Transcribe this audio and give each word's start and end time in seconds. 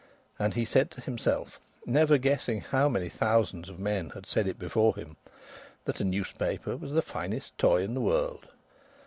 And 0.39 0.55
he 0.55 0.65
said 0.65 0.89
to 0.89 1.01
himself, 1.01 1.59
never 1.85 2.17
guessing 2.17 2.61
how 2.61 2.89
many 2.89 3.07
thousands 3.07 3.69
of 3.69 3.77
men 3.77 4.09
had 4.15 4.25
said 4.25 4.47
it 4.47 4.57
before 4.57 4.95
him, 4.95 5.15
that 5.85 5.99
a 6.01 6.03
newspaper 6.03 6.75
was 6.75 6.93
the 6.93 7.03
finest 7.03 7.55
toy 7.59 7.83
in 7.83 7.93
the 7.93 8.01
world. 8.01 8.47